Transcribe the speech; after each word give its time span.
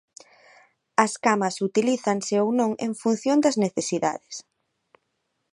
As 1.05 1.13
camas 1.25 1.55
utilízanse 1.69 2.33
ou 2.43 2.49
non 2.59 2.71
en 2.85 2.93
función 3.01 3.37
das 3.43 3.59
necesidades. 3.65 4.35